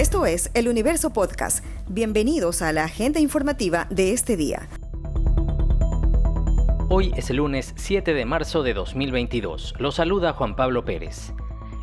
[0.00, 1.62] Esto es El Universo Podcast.
[1.86, 4.66] Bienvenidos a la agenda informativa de este día.
[6.88, 9.74] Hoy es el lunes 7 de marzo de 2022.
[9.78, 11.34] Lo saluda Juan Pablo Pérez.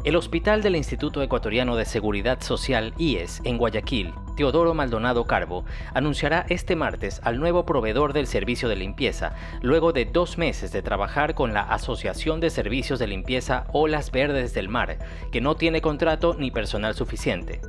[0.04, 6.46] El Hospital del Instituto Ecuatoriano de Seguridad Social, IES, en Guayaquil, Teodoro Maldonado Carbo, anunciará
[6.50, 11.36] este martes al nuevo proveedor del servicio de limpieza, luego de dos meses de trabajar
[11.36, 14.98] con la Asociación de Servicios de Limpieza Olas Verdes del Mar,
[15.32, 17.62] que no tiene contrato ni personal suficiente.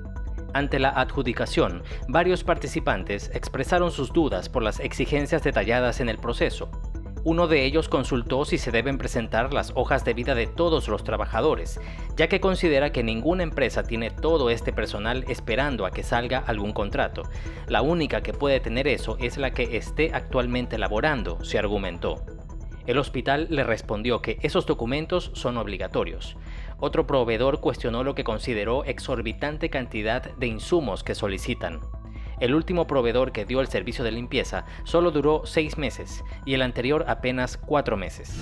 [0.58, 6.68] Ante la adjudicación, varios participantes expresaron sus dudas por las exigencias detalladas en el proceso.
[7.22, 11.04] Uno de ellos consultó si se deben presentar las hojas de vida de todos los
[11.04, 11.80] trabajadores,
[12.16, 16.72] ya que considera que ninguna empresa tiene todo este personal esperando a que salga algún
[16.72, 17.22] contrato.
[17.68, 22.26] La única que puede tener eso es la que esté actualmente laborando, se argumentó.
[22.88, 26.36] El hospital le respondió que esos documentos son obligatorios.
[26.80, 31.80] Otro proveedor cuestionó lo que consideró exorbitante cantidad de insumos que solicitan.
[32.40, 36.62] El último proveedor que dio el servicio de limpieza solo duró seis meses y el
[36.62, 38.32] anterior apenas cuatro meses.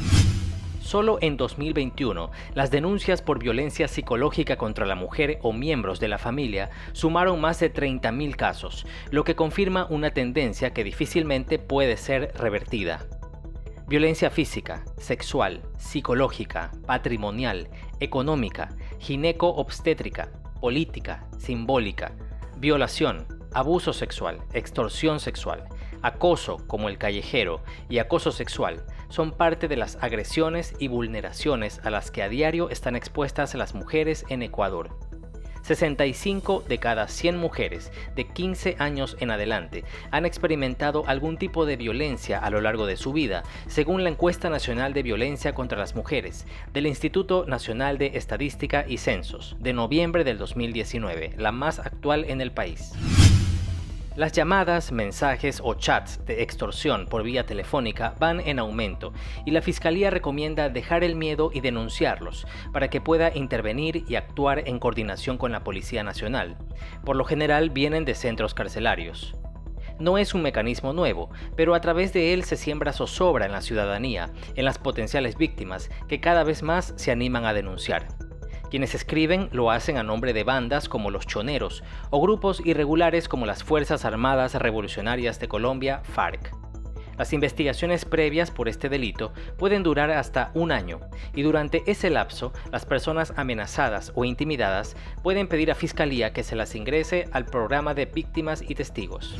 [0.87, 6.19] Solo en 2021, las denuncias por violencia psicológica contra la mujer o miembros de la
[6.19, 12.33] familia sumaron más de 30.000 casos, lo que confirma una tendencia que difícilmente puede ser
[12.37, 13.05] revertida.
[13.89, 17.69] Violencia física, sexual, psicológica, patrimonial,
[18.01, 20.29] económica, gineco-obstétrica,
[20.61, 22.11] política, simbólica,
[22.57, 25.69] violación, abuso sexual, extorsión sexual,
[26.03, 31.91] acoso como el callejero y acoso sexual son parte de las agresiones y vulneraciones a
[31.91, 34.99] las que a diario están expuestas las mujeres en Ecuador.
[35.67, 41.77] 65 de cada 100 mujeres de 15 años en adelante han experimentado algún tipo de
[41.77, 45.97] violencia a lo largo de su vida, según la encuesta nacional de violencia contra las
[45.97, 52.25] mujeres del Instituto Nacional de Estadística y Censos de noviembre del 2019, la más actual
[52.29, 52.93] en el país.
[54.17, 59.13] Las llamadas, mensajes o chats de extorsión por vía telefónica van en aumento
[59.45, 64.67] y la Fiscalía recomienda dejar el miedo y denunciarlos para que pueda intervenir y actuar
[64.67, 66.57] en coordinación con la Policía Nacional.
[67.05, 69.35] Por lo general vienen de centros carcelarios.
[69.99, 73.61] No es un mecanismo nuevo, pero a través de él se siembra zozobra en la
[73.61, 78.09] ciudadanía, en las potenciales víctimas, que cada vez más se animan a denunciar.
[78.71, 83.47] Quienes escriben lo hacen a nombre de bandas como los Choneros o grupos irregulares como
[83.47, 86.53] las Fuerzas Armadas Revolucionarias de Colombia, FARC.
[87.17, 91.01] Las investigaciones previas por este delito pueden durar hasta un año
[91.35, 96.57] y durante ese lapso las personas amenazadas o intimidadas pueden pedir a Fiscalía que se
[96.57, 99.39] las ingrese al programa de víctimas y testigos.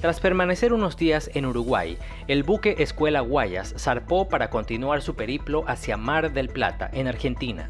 [0.00, 1.98] Tras permanecer unos días en Uruguay,
[2.28, 7.68] el buque Escuela Guayas zarpó para continuar su periplo hacia Mar del Plata, en Argentina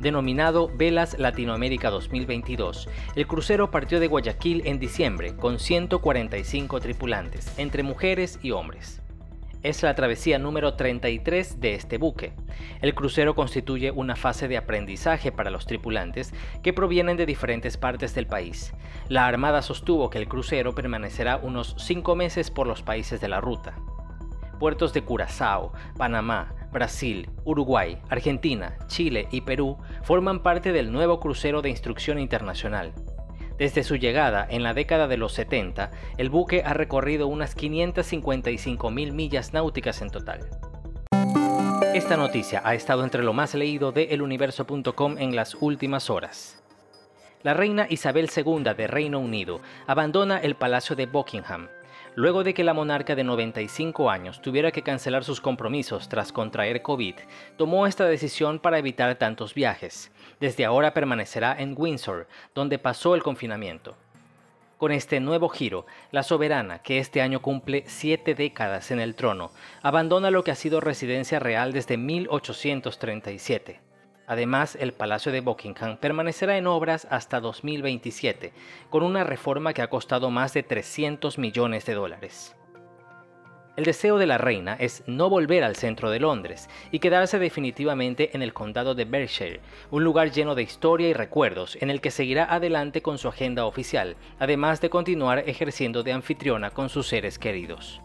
[0.00, 2.88] denominado Velas Latinoamérica 2022.
[3.14, 9.02] El crucero partió de Guayaquil en diciembre con 145 tripulantes, entre mujeres y hombres.
[9.62, 12.34] Es la travesía número 33 de este buque.
[12.82, 16.32] El crucero constituye una fase de aprendizaje para los tripulantes
[16.62, 18.72] que provienen de diferentes partes del país.
[19.08, 23.40] La Armada sostuvo que el crucero permanecerá unos cinco meses por los países de la
[23.40, 23.74] ruta.
[24.60, 31.62] Puertos de Curazao, Panamá, Brasil, Uruguay, Argentina, Chile y Perú forman parte del nuevo crucero
[31.62, 32.92] de instrucción internacional.
[33.58, 39.12] Desde su llegada en la década de los 70, el buque ha recorrido unas 555.000
[39.12, 40.40] millas náuticas en total.
[41.94, 46.62] Esta noticia ha estado entre lo más leído de eluniverso.com en las últimas horas.
[47.42, 51.68] La reina Isabel II de Reino Unido abandona el Palacio de Buckingham
[52.16, 56.80] Luego de que la monarca de 95 años tuviera que cancelar sus compromisos tras contraer
[56.80, 57.14] COVID,
[57.58, 60.10] tomó esta decisión para evitar tantos viajes.
[60.40, 63.98] Desde ahora permanecerá en Windsor, donde pasó el confinamiento.
[64.78, 69.50] Con este nuevo giro, la soberana, que este año cumple siete décadas en el trono,
[69.82, 73.85] abandona lo que ha sido residencia real desde 1837.
[74.26, 78.52] Además, el Palacio de Buckingham permanecerá en obras hasta 2027,
[78.90, 82.56] con una reforma que ha costado más de 300 millones de dólares.
[83.76, 88.34] El deseo de la reina es no volver al centro de Londres y quedarse definitivamente
[88.34, 92.10] en el condado de Berkshire, un lugar lleno de historia y recuerdos en el que
[92.10, 97.38] seguirá adelante con su agenda oficial, además de continuar ejerciendo de anfitriona con sus seres
[97.38, 98.00] queridos.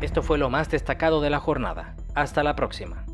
[0.00, 1.94] Esto fue lo más destacado de la jornada.
[2.16, 3.07] Hasta la próxima.